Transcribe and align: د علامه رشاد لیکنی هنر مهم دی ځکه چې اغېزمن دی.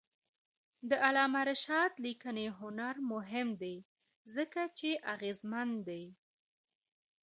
د 0.89 0.91
علامه 1.05 1.41
رشاد 1.49 1.91
لیکنی 2.05 2.47
هنر 2.59 2.95
مهم 3.13 3.47
دی 3.61 3.75
ځکه 4.35 4.61
چې 4.77 4.89
اغېزمن 5.13 5.69
دی. 5.87 6.03